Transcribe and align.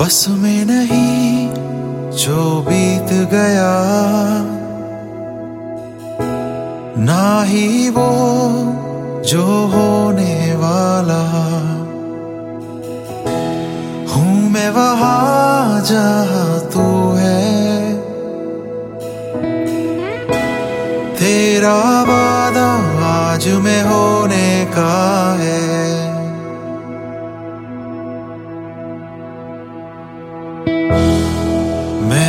बस 0.00 0.26
में 0.28 0.64
नहीं, 0.64 1.48
जो 2.16 2.60
बीत 2.68 3.12
गया। 3.30 3.72
ना 6.98 7.42
ही 7.42 7.90
वो 7.90 8.10
जो 9.22 9.44
होने 9.66 10.54
वाला। 10.54 11.22
हूँ 14.12 14.50
मैं 14.50 14.70
वहाँ 14.70 15.80
जहाँ 15.80 16.60
तू 16.60 16.86
है। 17.16 17.94
तेरा 21.14 21.78
वादा 22.02 22.68
आज 23.06 23.48
में 23.48 23.82
होने 23.82 24.64
का 24.64 24.94
है। 25.40 25.55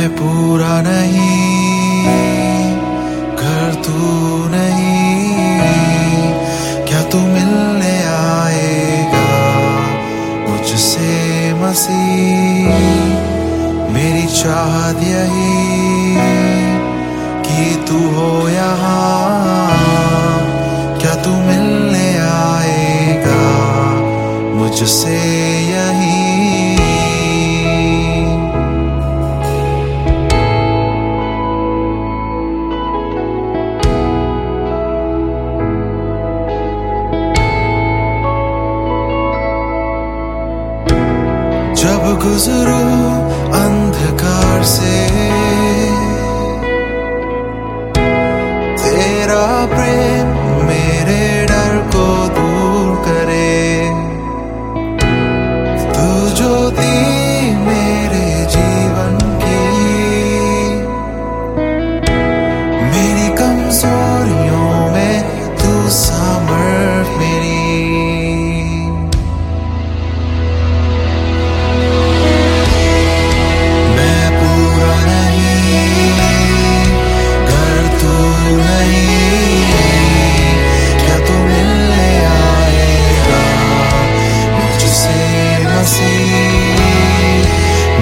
मैं 0.00 0.10
पूरा 0.10 0.74
नहीं, 0.82 1.96
घर 3.36 3.74
तू 3.84 3.96
नहीं। 4.48 6.30
क्या 6.88 7.02
तू 7.02 7.18
मिलने 7.18 7.92
आएगा 8.04 9.26
मुझसे 10.48 11.12
मसीह? 11.54 12.70
मेरी 13.92 14.26
चाहत 14.40 15.02
यही 15.02 16.16
कि 17.44 17.68
तू 17.88 17.98
हो 18.10 18.48
यहाँ। 18.48 19.09
गुजरो 42.22 42.80
अंधकार 43.58 44.62
से 44.72 44.96
तेरा 48.82 49.44
प्रेम 49.74 50.09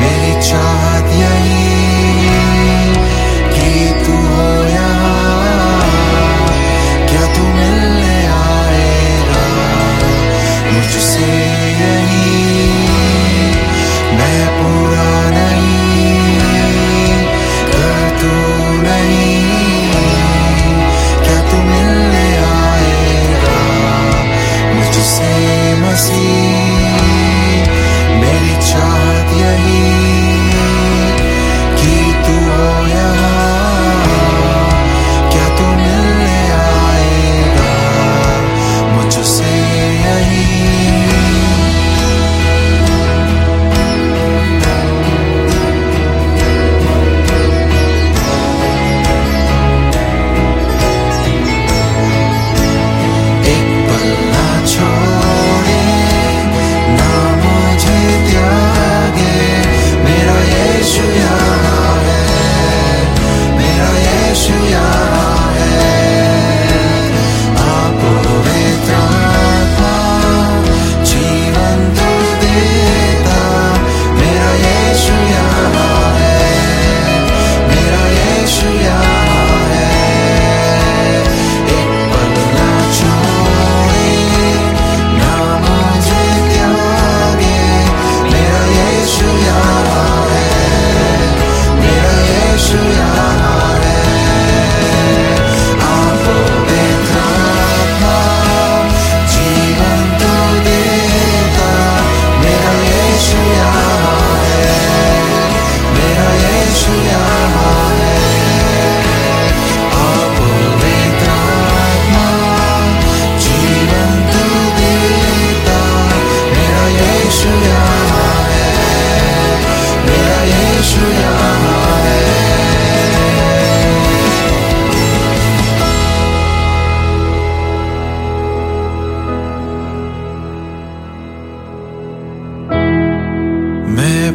मेरी 0.01 0.35
चाहत 0.49 1.13
यही 1.23 1.58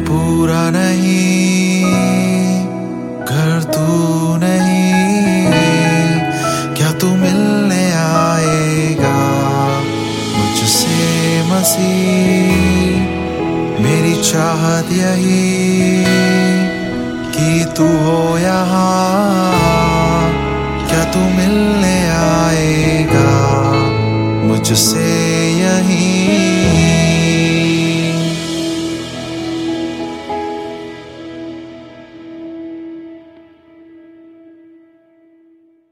पूरा 0.06 0.70
नहीं, 0.70 1.84
घर 3.20 3.62
तू 3.62 3.86
नहीं। 4.36 4.94
क्या 6.76 6.92
तू 6.92 7.08
मिलने 7.16 7.84
आएगा? 7.92 9.16
मुझसे 10.36 11.00
मसीह, 11.50 13.00
मेरी 13.82 14.14
चाहत 14.22 14.92
यही 14.92 16.04
कि 17.34 17.64
तू 17.76 17.86
हो 17.86 18.38
यहाँ। 18.38 19.64
क्या 20.88 21.04
तू 21.04 21.20
मिलने 21.20 21.96
आएगा? 22.10 23.30
मुझसे 24.48 25.13